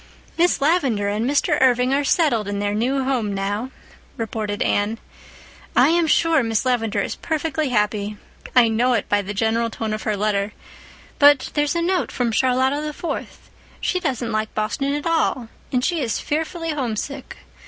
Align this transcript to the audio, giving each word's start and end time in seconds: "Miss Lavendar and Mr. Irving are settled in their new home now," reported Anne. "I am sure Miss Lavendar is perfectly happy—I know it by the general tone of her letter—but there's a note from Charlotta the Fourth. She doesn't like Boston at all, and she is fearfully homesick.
"Miss 0.35 0.59
Lavendar 0.61 1.09
and 1.09 1.29
Mr. 1.29 1.61
Irving 1.61 1.93
are 1.93 2.03
settled 2.03 2.47
in 2.47 2.57
their 2.57 2.73
new 2.73 3.03
home 3.03 3.35
now," 3.35 3.69
reported 4.17 4.63
Anne. 4.63 4.97
"I 5.75 5.89
am 5.89 6.07
sure 6.07 6.41
Miss 6.41 6.65
Lavendar 6.65 7.01
is 7.03 7.17
perfectly 7.17 7.69
happy—I 7.69 8.67
know 8.67 8.93
it 8.93 9.07
by 9.07 9.21
the 9.21 9.35
general 9.35 9.69
tone 9.69 9.93
of 9.93 10.01
her 10.01 10.17
letter—but 10.17 11.51
there's 11.53 11.75
a 11.75 11.83
note 11.83 12.11
from 12.11 12.31
Charlotta 12.31 12.81
the 12.81 12.93
Fourth. 12.93 13.51
She 13.79 13.99
doesn't 13.99 14.31
like 14.31 14.55
Boston 14.55 14.95
at 14.95 15.05
all, 15.05 15.49
and 15.71 15.85
she 15.85 16.01
is 16.01 16.17
fearfully 16.17 16.71
homesick. 16.71 17.37